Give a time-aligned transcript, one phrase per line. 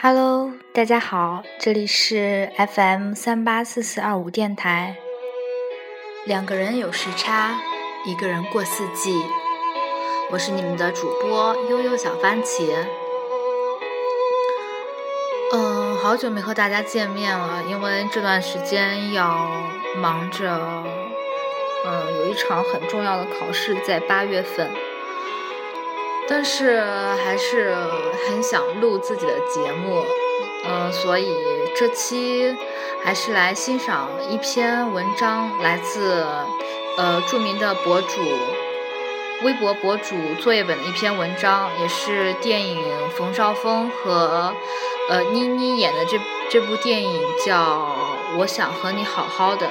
[0.00, 4.96] Hello，大家好，这里是 FM 三八四四二五电台。
[6.24, 7.58] 两个人有时差，
[8.06, 9.20] 一个人过四季。
[10.30, 12.86] 我是你们的主播悠悠小番茄。
[15.52, 19.50] 嗯，好久没和大家见面了，因为这段时间要
[19.96, 20.60] 忙着，
[21.84, 24.70] 嗯，有一场很重要的考试在八月份。
[26.28, 26.80] 但是
[27.24, 27.74] 还是
[28.28, 30.04] 很想录自己的节目，
[30.66, 31.34] 嗯，所以
[31.74, 32.54] 这期
[33.02, 36.26] 还是来欣赏一篇文章，来自
[36.98, 38.20] 呃著名的博主、
[39.42, 42.84] 微博博主作业本的一篇文章，也是电影
[43.16, 44.52] 冯绍峰和
[45.08, 46.18] 呃妮妮演的这
[46.50, 47.96] 这部电影叫
[48.38, 49.66] 《我想和你好好的》。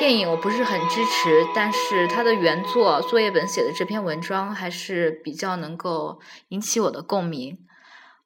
[0.00, 7.58] 电影我不是很支持，但是他的原作作业本写的这篇文章还是比较能够引起我的共鸣。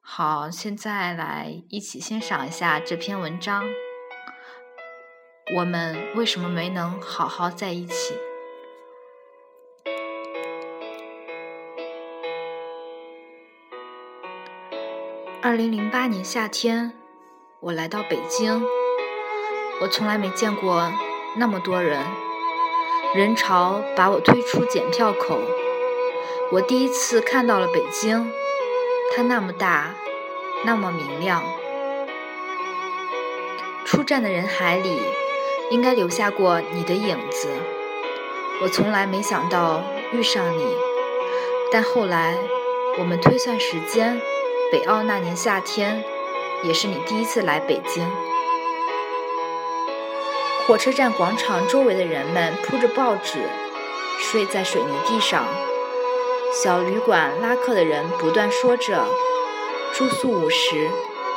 [0.00, 3.64] 好，现在来一起欣赏一下这篇文章。
[5.56, 8.14] 我们为什么没能好好在一起？
[15.42, 16.92] 二零零八年夏天，
[17.58, 18.62] 我来到北京，
[19.80, 20.92] 我从来没见过。
[21.36, 22.00] 那么多人，
[23.12, 25.40] 人潮把我推出检票口。
[26.52, 28.30] 我第一次看到了北京，
[29.14, 29.96] 它那么大，
[30.64, 31.42] 那么明亮。
[33.84, 35.00] 出站的人海里，
[35.70, 37.48] 应该留下过你的影子。
[38.62, 40.64] 我从来没想到遇上你，
[41.72, 42.36] 但后来
[42.98, 44.20] 我们推算时间，
[44.70, 46.04] 北奥那年夏天，
[46.62, 48.08] 也是你第一次来北京。
[50.66, 53.46] 火车站广场周围的人们铺着报纸，
[54.18, 55.46] 睡在水泥地上。
[56.54, 59.04] 小旅馆拉客的人不断说着
[59.92, 60.88] ：“住宿五十，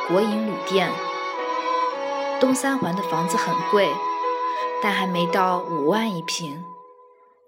[0.08, 0.90] 国营旅店。”
[2.40, 3.90] 东三环的房子很贵，
[4.82, 6.64] 但还没到五万一平。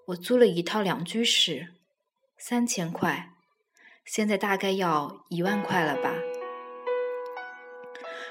[0.08, 1.68] 我租了一套两居室，
[2.36, 3.30] 三千块，
[4.04, 6.12] 现在大概要一万块了吧。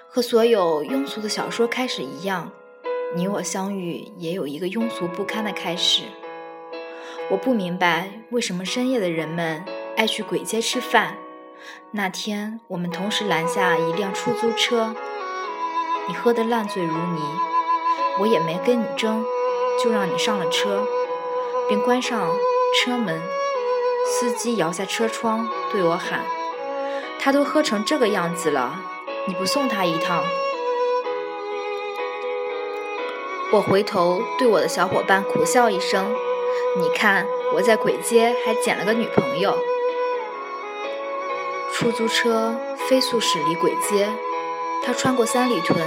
[0.07, 2.51] 和所有庸俗的小说开始一样。
[3.15, 6.03] 你我相遇也有一个庸俗不堪的开始。
[7.31, 9.65] 我不明白为什么深夜的人们
[9.97, 11.17] 爱去鬼街吃饭。
[11.91, 14.93] 那天我们同时拦下一辆出租车，
[16.07, 17.21] 你喝得烂醉如泥，
[18.19, 19.25] 我也没跟你争，
[19.83, 20.85] 就让你上了车，
[21.67, 22.31] 并关上
[22.75, 23.19] 车门。
[24.05, 26.23] 司机摇下车窗对我喊
[27.19, 28.79] ：“他都喝成这个样子了，
[29.27, 30.23] 你不送他一趟？”
[33.51, 36.13] 我回头对我的小伙伴苦笑一声
[36.77, 39.57] ：“你看，我在鬼街还捡了个女朋友。”
[41.73, 42.55] 出租车
[42.87, 44.07] 飞速驶离鬼街，
[44.85, 45.79] 它穿过三里屯，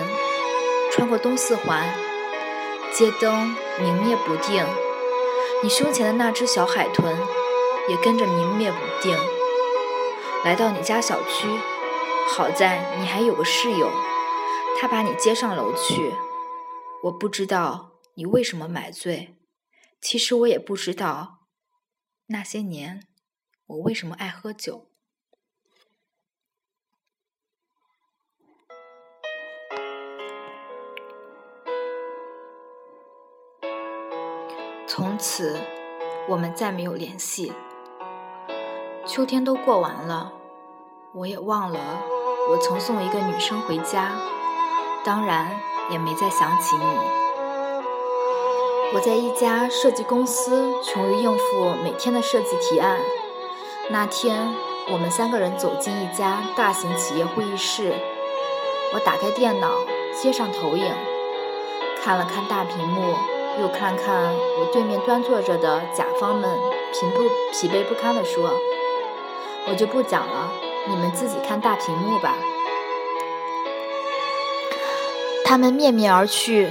[0.90, 1.94] 穿过东四环，
[2.92, 4.66] 街灯明灭不定。
[5.62, 7.16] 你胸前的那只小海豚
[7.86, 9.16] 也跟着明灭不定。
[10.44, 11.46] 来到你家小区，
[12.28, 13.88] 好在你还有个室友，
[14.80, 16.16] 他把你接上楼去。
[17.04, 19.36] 我不知道你为什么买醉，
[20.00, 21.40] 其实我也不知道
[22.26, 23.08] 那些年
[23.66, 24.88] 我为什么爱喝酒。
[34.86, 35.58] 从此
[36.28, 37.52] 我们再没有联系。
[39.04, 40.32] 秋天都过完了，
[41.14, 42.00] 我也忘了
[42.50, 44.14] 我曾送一个女生回家，
[45.04, 45.60] 当然。
[45.90, 46.84] 也没再想起你。
[48.94, 52.98] 我在一家设计公司，穷于应付每天的设计提案。
[53.90, 54.54] 那天，
[54.90, 57.92] 我们三个人走进一家大型企业会议室。
[58.94, 59.72] 我打开电脑，
[60.14, 60.94] 接上投影，
[62.02, 63.16] 看了看大屏幕，
[63.60, 66.56] 又看看我对面端坐着的甲方们，
[66.92, 68.50] 疲不疲惫不堪地说
[69.68, 70.48] ：“我就不讲了，
[70.88, 72.36] 你们自己看大屏幕吧。”
[75.52, 76.66] 他们面面而去，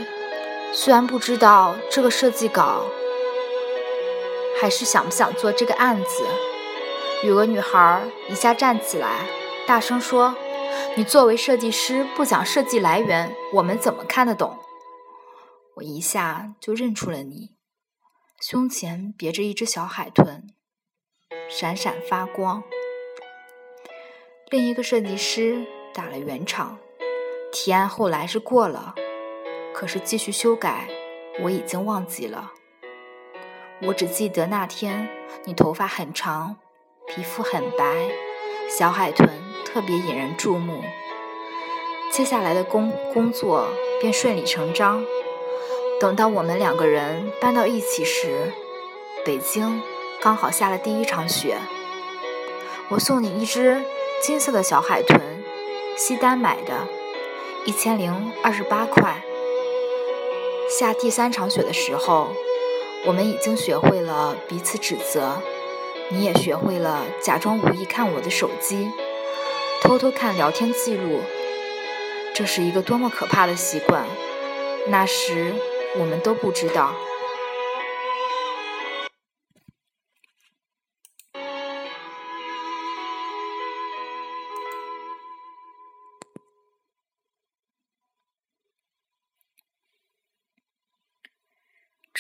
[0.74, 2.88] 虽然不知道这个设计稿，
[4.60, 6.26] 还是想不想做这个案子。
[7.24, 9.28] 有个女孩一下站起来，
[9.68, 10.36] 大声说
[10.98, 14.58] ：“你作为设计师不讲设计来源，我们怎么看得懂？”
[15.78, 17.52] 我一下就认出了你，
[18.42, 20.48] 胸前别着一只小海豚，
[21.48, 22.64] 闪闪发光。
[24.50, 26.80] 另一个设计师打了圆场。
[27.52, 28.96] 提案后来是过了，
[29.74, 30.88] 可是继续修改，
[31.42, 32.54] 我已经忘记了。
[33.82, 35.10] 我只记得那天
[35.44, 36.56] 你头发很长，
[37.08, 38.10] 皮肤很白，
[38.70, 39.30] 小海豚
[39.66, 40.82] 特别引人注目。
[42.10, 43.68] 接下来的工工作
[44.00, 45.04] 便顺理成章。
[46.00, 48.54] 等到我们两个人搬到一起时，
[49.26, 49.82] 北京
[50.22, 51.58] 刚好下了第一场雪。
[52.90, 53.84] 我送你一只
[54.22, 55.22] 金色的小海豚，
[55.96, 56.88] 西单买的，
[57.64, 59.24] 一千零二十八块。
[60.80, 62.30] 下第三场雪的时候，
[63.06, 65.40] 我们已经学会了彼此指责，
[66.10, 68.90] 你也学会了假装无意看我的手机，
[69.82, 71.20] 偷偷看聊天记录。
[72.34, 74.06] 这是一个多么可怕的习惯！
[74.88, 75.54] 那时
[76.00, 76.96] 我们都不知道。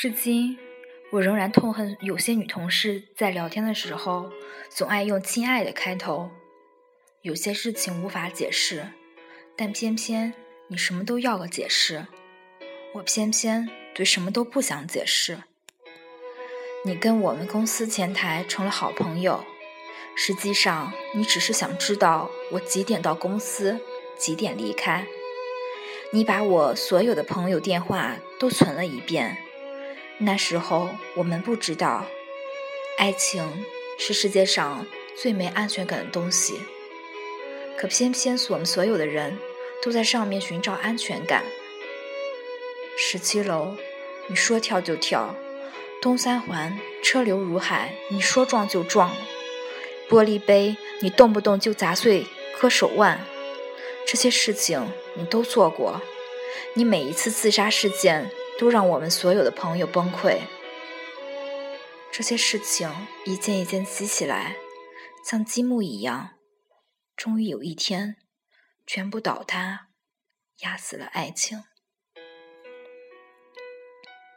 [0.01, 0.57] 至今，
[1.11, 4.31] 我仍然痛恨有些女同事在聊天的时候
[4.67, 6.31] 总爱用“亲爱的”开头。
[7.21, 8.87] 有些事情无法解释，
[9.55, 10.33] 但偏偏
[10.69, 12.07] 你什么都要个解释，
[12.95, 15.43] 我偏偏对什么都不想解释。
[16.83, 19.45] 你跟我们公司前台成了好朋友，
[20.15, 23.79] 实际上你只是想知道我几点到公司，
[24.17, 25.05] 几点离开。
[26.11, 29.37] 你把我所有的朋友电话都存了一遍。
[30.23, 32.05] 那时候我们不知道，
[32.99, 33.65] 爱情
[33.97, 34.85] 是世界上
[35.15, 36.61] 最没安全感的东西。
[37.75, 39.39] 可偏偏我们所有的人
[39.81, 41.43] 都在上面寻找安全感。
[42.95, 43.75] 十七楼，
[44.27, 45.33] 你说跳就跳；
[45.99, 49.09] 东三环车流如海，你说撞就撞；
[50.07, 52.27] 玻璃杯你动不动就砸碎
[52.59, 53.25] 割手腕，
[54.05, 55.99] 这些事情你都做过。
[56.75, 58.29] 你每一次自杀事件。
[58.61, 60.39] 都让我们所有的朋友崩溃。
[62.11, 62.87] 这些事情
[63.25, 64.55] 一件一件积起来，
[65.25, 66.35] 像积木一样，
[67.15, 68.17] 终于有一天，
[68.85, 69.87] 全部倒塌，
[70.59, 71.63] 压死了爱情。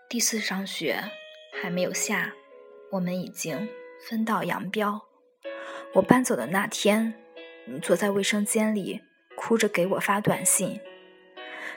[0.09, 1.05] 第四场雪
[1.61, 2.32] 还没有下，
[2.93, 3.69] 我们已经
[4.09, 5.03] 分道扬镳。
[5.97, 7.12] 我搬走的那天，
[7.67, 9.03] 你坐在卫生间里，
[9.37, 10.81] 哭着给我发短信。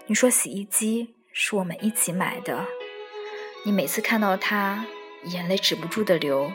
[0.05, 1.16] 你说洗衣机。
[1.39, 2.65] 是我们一起买的，
[3.63, 4.87] 你每次看到它，
[5.25, 6.51] 眼泪止不住的流。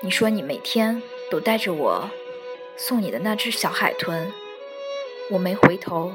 [0.00, 2.10] 你说你每天都带着我
[2.78, 4.32] 送你的那只小海豚，
[5.28, 6.14] 我没回头，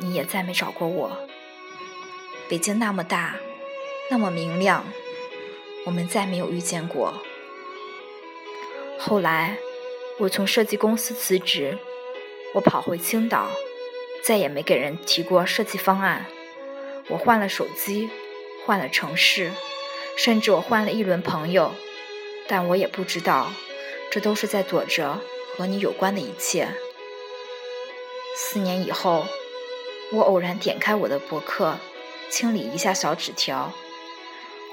[0.00, 1.16] 你也再没找过我。
[2.46, 3.36] 北京那么大，
[4.10, 4.84] 那么明亮，
[5.86, 7.14] 我们再没有遇见过。
[8.98, 9.56] 后来，
[10.18, 11.78] 我从设计公司辞职，
[12.52, 13.48] 我跑回青岛，
[14.22, 16.26] 再也没给人提过设计方案。
[17.08, 18.10] 我换了手机，
[18.64, 19.52] 换了城市，
[20.16, 21.72] 甚至我换了一轮朋友，
[22.48, 23.52] 但我也不知道，
[24.10, 25.20] 这都是在躲着
[25.56, 26.68] 和你有关的一切。
[28.34, 29.26] 四年以后，
[30.12, 31.78] 我偶然点开我的博客，
[32.28, 33.72] 清理一下小纸条，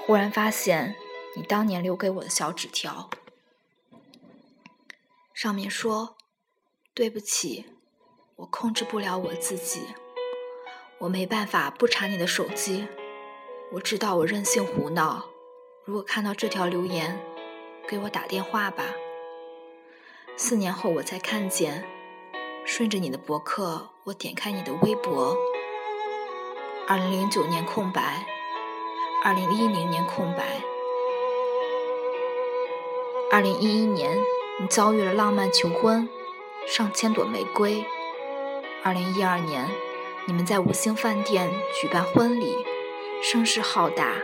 [0.04, 0.96] 忽然发现
[1.36, 3.08] 你当年留给我的小纸条，
[5.32, 6.16] 上面说
[6.92, 7.66] ：“对不起，
[8.36, 9.94] 我控制不了我自己。”
[11.04, 12.88] 我没办法不查你的手机，
[13.72, 15.26] 我知道我任性胡闹。
[15.84, 17.20] 如果看到这条留言，
[17.86, 18.84] 给我打电话吧。
[20.34, 21.86] 四年后我才看见，
[22.64, 25.36] 顺着你的博客，我点开你的微博。
[26.88, 28.24] 二零零九年空白，
[29.22, 30.62] 二零一零年空白，
[33.30, 34.16] 二零一一年
[34.58, 36.08] 你遭遇了浪漫求婚，
[36.66, 37.84] 上千朵玫瑰。
[38.82, 39.68] 二零一二年。
[40.26, 42.64] 你们在五星饭店举办婚礼，
[43.22, 44.14] 声势浩大。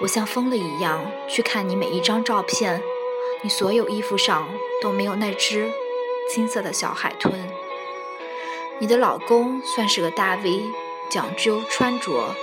[0.00, 2.82] 我像疯了一样去看你每一张照片，
[3.42, 4.48] 你所有衣服上
[4.80, 5.70] 都没有那只
[6.30, 7.50] 金色的小海豚。
[8.78, 10.64] 你的老公算是个大 V，
[11.10, 12.34] 讲究穿着，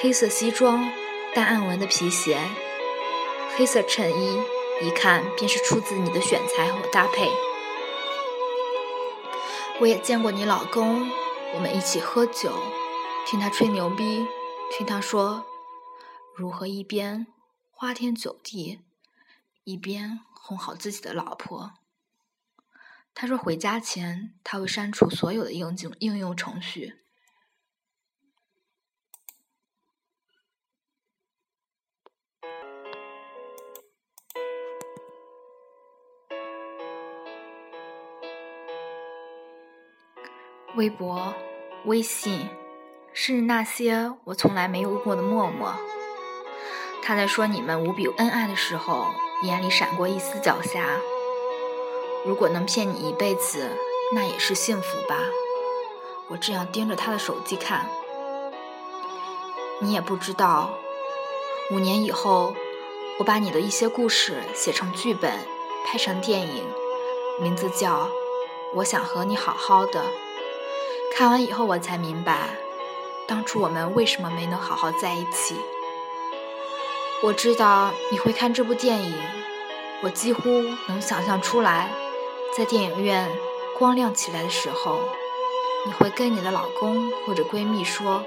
[0.00, 0.90] 黑色西装，
[1.34, 2.38] 淡暗纹的皮鞋，
[3.54, 4.40] 黑色衬衣，
[4.80, 7.30] 一看便是出自你的选材和搭配。
[9.78, 11.06] 我也见过你老公。
[11.56, 12.52] 我们一起喝酒，
[13.26, 14.26] 听他吹牛逼，
[14.70, 15.46] 听他说
[16.34, 17.26] 如何一边
[17.70, 18.82] 花天酒地，
[19.64, 21.72] 一边哄好自己的老婆。
[23.14, 26.96] 他说回家前他会删除所有的应用应用程序。
[40.76, 41.34] 微博、
[41.86, 42.48] 微信，
[43.12, 45.72] 是那些我从来没有过的陌陌。
[47.00, 49.06] 他在说你们无比恩爱的时候，
[49.44, 50.82] 眼里闪过一丝狡黠。
[52.24, 53.70] 如果能骗你一辈子，
[54.12, 55.16] 那也是幸福吧。
[56.26, 57.86] 我这样盯着他的手机看。
[59.80, 60.70] 你也不知道，
[61.70, 62.52] 五年以后，
[63.20, 65.38] 我把你的一些故事写成剧本，
[65.86, 66.64] 拍成电影，
[67.40, 68.06] 名字叫
[68.74, 70.00] 《我想和你好好的》。
[71.14, 72.50] 看完以后，我才明白，
[73.26, 75.56] 当初我们为什么没能好好在一起。
[77.22, 79.14] 我知道你会看这部电影，
[80.02, 81.90] 我几乎能想象出来，
[82.54, 83.30] 在电影院
[83.78, 85.00] 光亮起来的时候，
[85.86, 88.24] 你会跟你的老公或者闺蜜说。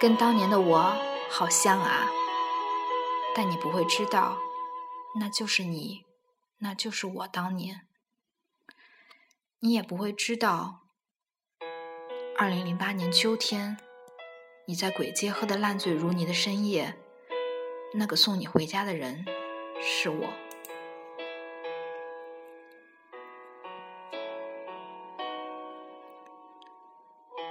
[0.00, 0.96] 跟当年的我
[1.30, 2.10] 好像啊，
[3.36, 4.36] 但你不会知道，
[5.20, 6.04] 那就是你，
[6.58, 7.82] 那就是我当年。
[9.60, 10.81] 你也不会知道，
[12.36, 13.76] 二零零八年秋天，
[14.66, 16.94] 你在鬼街喝得烂醉如泥的深夜，
[17.94, 19.24] 那个送你回家的人
[19.80, 20.28] 是我。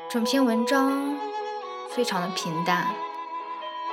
[0.09, 1.19] 整篇文章。
[1.93, 2.88] 非常的平淡。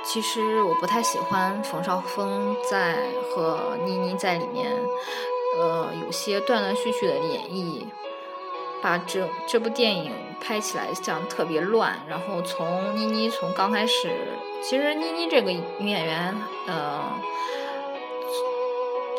[0.05, 4.71] 其实我不太喜欢冯绍峰在和倪妮在里面，
[5.57, 7.85] 呃，有些断断续续的演绎，
[8.81, 11.99] 把这这部电影拍起来像特别乱。
[12.07, 14.09] 然后从倪妮从刚开始，
[14.61, 16.35] 其实倪妮这个女演员，
[16.67, 17.03] 呃。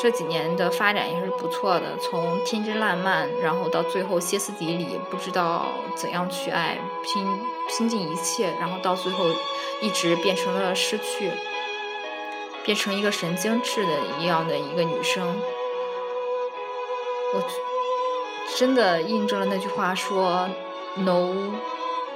[0.02, 7.22] 这几年的发展也是不错的，从天真烂漫，然后到最后歇斯底里，不知道怎样去爱，拼
[7.68, 9.26] 拼尽一切，然后到最后
[9.82, 11.30] 一直变成了失去，
[12.64, 15.36] 变成一个神经质的一样的一个女生。
[17.34, 17.42] 我
[18.56, 20.48] 真的印证了那句话说
[20.96, 21.32] ：“No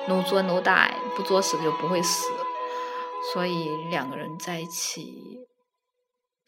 [0.06, 2.26] No 作 No die，不作死就不会死。”
[3.32, 5.40] 所以两个人在一起。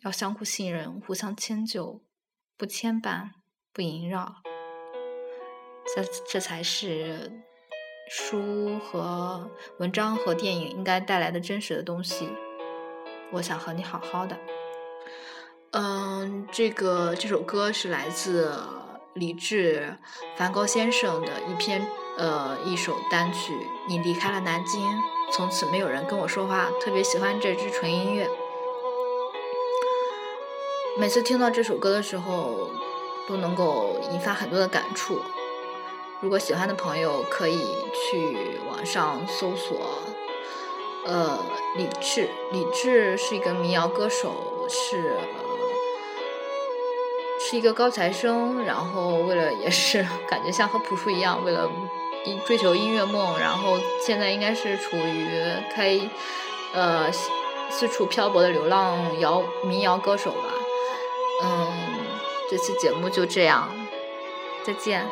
[0.02, 2.00] 要相互信任，互相迁就，
[2.56, 3.30] 不牵绊，
[3.72, 4.36] 不萦绕，
[5.94, 7.42] 这这才是
[8.08, 12.28] 书和文章和电影应该带来的真实的东西。
[13.32, 14.38] 我想和你好好的。
[15.72, 18.56] 嗯，这个这首歌是来自
[19.16, 19.96] 李志、
[20.36, 21.86] 梵高先生的一篇
[22.18, 23.66] 呃一首单曲。
[23.88, 24.82] 你离开了南京，
[25.32, 26.68] 从此没有人跟我说话。
[26.82, 28.28] 特别喜欢这支纯音乐。
[30.98, 32.68] 每次听到这首歌的时候，
[33.26, 35.18] 都能够引发很多的感触。
[36.20, 37.58] 如果喜欢的朋友，可以
[37.94, 39.98] 去网上搜索，
[41.06, 41.38] 呃，
[41.76, 45.16] 李志，李志是一个民谣歌手，是
[47.48, 51.70] 是一个高材生，然后为了也是 感觉像和朴树一样，为了
[52.44, 55.28] 追求音乐梦，然后现在应该是处于
[55.72, 55.96] 开
[56.74, 57.08] 呃
[57.70, 60.52] 四处漂泊的流浪摇民谣歌手吧。
[61.44, 61.72] 嗯，
[62.50, 63.68] 这期节目就这样，
[64.64, 65.06] 再见。